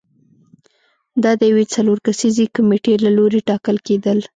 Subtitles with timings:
[1.23, 4.19] دا د یوې څلور کسیزې کمېټې له لوري ټاکل کېدل